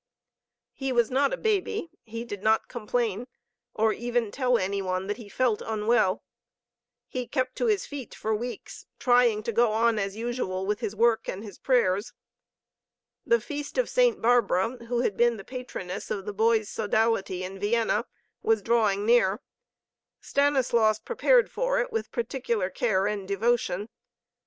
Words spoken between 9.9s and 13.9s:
as usual with his work and his prayers. The feast of